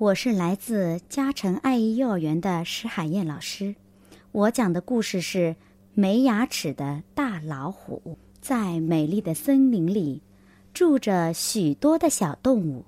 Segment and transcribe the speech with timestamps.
[0.00, 3.74] 我是来自嘉诚爱意幼儿园的石海燕老师，
[4.32, 5.38] 我讲的故事是
[5.92, 8.00] 《没牙齿的大老虎》。
[8.40, 10.22] 在美丽的森林里，
[10.72, 12.86] 住着许多的小动物。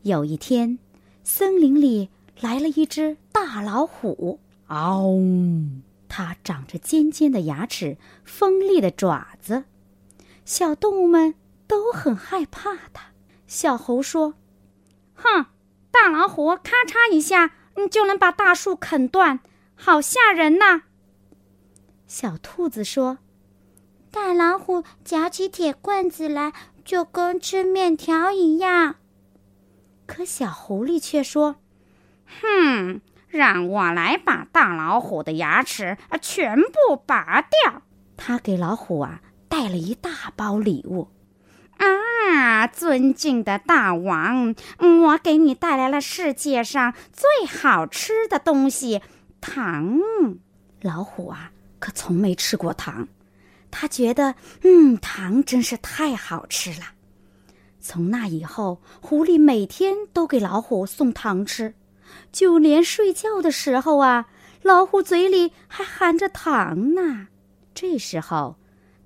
[0.00, 0.78] 有一天，
[1.22, 2.08] 森林里
[2.40, 4.40] 来了一只大老虎。
[4.68, 5.20] 嗷！
[6.08, 9.64] 它长着尖尖的牙齿，锋利的爪子，
[10.46, 11.34] 小动物们
[11.66, 13.12] 都很害怕它。
[13.46, 14.32] 小猴说
[15.12, 15.44] ：“哼！”
[16.00, 19.40] 大老虎咔嚓一下，你就能把大树啃断，
[19.74, 20.82] 好吓人呐！
[22.06, 23.18] 小兔子说
[24.12, 26.52] ：“大老虎嚼起铁棍子来，
[26.84, 28.94] 就跟吃面条一样。”
[30.06, 31.56] 可小狐狸却说
[32.40, 37.82] ：“哼，让我来把大老虎的牙齿啊全部拔掉。”
[38.16, 41.08] 他给老虎啊带了一大包礼物。
[42.38, 49.02] 啊，尊敬的大王，我给你带来了世界上最好吃的东西——
[49.42, 49.98] 糖。
[50.80, 53.08] 老虎啊，可从没吃过糖，
[53.72, 56.92] 他觉得，嗯，糖真是太好吃了。
[57.80, 61.74] 从那以后，狐狸每天都给老虎送糖吃，
[62.30, 64.26] 就连睡觉的时候啊，
[64.62, 67.26] 老虎嘴里还含着糖呢。
[67.74, 68.56] 这时候。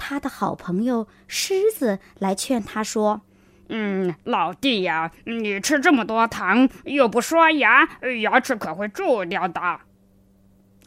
[0.00, 3.22] 他的好朋友狮子来劝他说
[3.68, 7.88] ：“嗯，老弟呀，你吃这么多糖又不刷牙，
[8.22, 9.60] 牙齿可会蛀掉的。”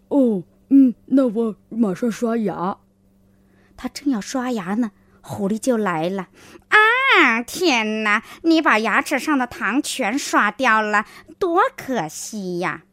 [0.09, 2.77] 哦，嗯，那我马上刷牙。
[3.77, 6.29] 他正要刷牙呢，狐狸就来了。
[6.69, 8.23] 啊，天哪！
[8.43, 11.05] 你把牙齿上的糖全刷掉了，
[11.39, 12.83] 多可惜呀！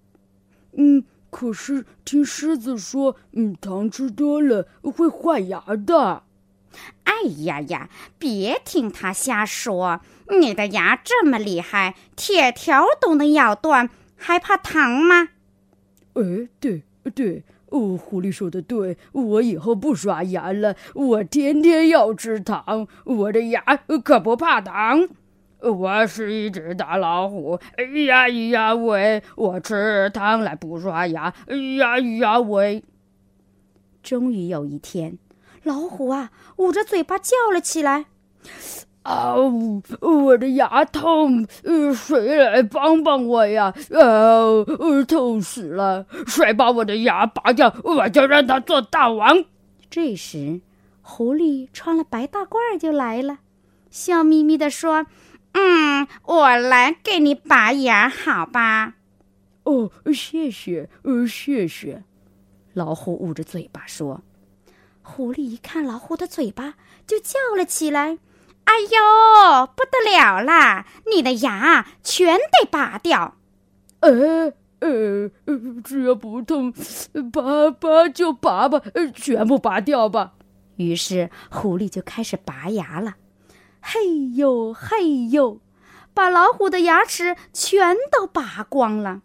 [0.76, 1.04] 嗯。
[1.30, 6.22] 可是听狮子说，嗯，糖吃多了会坏牙的。
[7.04, 7.88] 哎呀呀，
[8.18, 10.00] 别听他瞎说！
[10.40, 15.30] 你的牙这么厉害，铁条都能咬断，还怕糖吗？
[16.14, 16.82] 哎，对
[17.14, 23.62] 对，哦，狐狸说的对，我以后不刷牙了，我天天要吃糖，我的牙
[24.04, 25.08] 可不怕糖。
[25.60, 32.84] 我是一只大老虎，哎呀咿呀喂，我吃糖来不刷牙，哎呀咿呀喂。
[34.00, 35.18] 终于有一天，
[35.62, 38.06] 老虎啊捂着嘴巴叫了起来
[39.02, 43.74] ：“啊呜，我的牙痛，呃谁来帮帮我呀？
[43.90, 44.64] 啊，
[45.06, 46.06] 痛死了！
[46.26, 49.44] 谁把我的牙拔掉，我就让他做大王。”
[49.90, 50.60] 这时，
[51.02, 53.38] 狐狸穿了白大褂就来了，
[53.90, 55.06] 笑眯眯地说。
[55.52, 58.94] 嗯，我来给你拔牙，好吧？
[59.64, 62.04] 哦，谢谢，呃，谢谢。
[62.74, 64.22] 老虎捂着嘴巴说
[65.08, 66.74] ：“狐狸一看老虎的嘴巴，
[67.06, 68.18] 就叫了起来
[68.64, 70.86] ：‘哎呦，不得了啦！
[71.10, 73.36] 你的牙全得拔掉！’
[74.00, 75.30] 呃呃，
[75.82, 76.72] 只要不痛，
[77.32, 78.82] 拔拔就拔吧，
[79.14, 80.34] 全部拔掉吧。”
[80.76, 83.14] 于是狐狸就开始拔牙了。
[83.80, 85.60] 嘿呦嘿呦，
[86.12, 89.22] 把老虎的牙齿全都拔光了！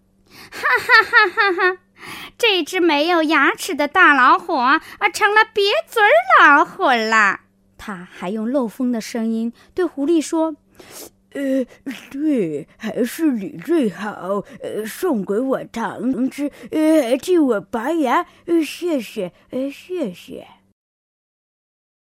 [0.49, 1.77] 哈哈哈哈哈！
[2.45, 4.81] 这只没有牙齿的大老虎啊，
[5.13, 6.03] 成了瘪嘴
[6.41, 7.39] 老虎了。
[7.77, 10.57] 他还用漏风的声音对狐狸说
[11.31, 11.65] ：“呃，
[12.11, 20.45] 对，还是你最好，呃，送给我糖吃，呃，替我拔牙，呃谢谢，呃，谢谢。”